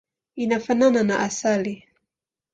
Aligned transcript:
Inafanana 0.43 0.99
na 1.09 1.15
asali. 1.27 1.75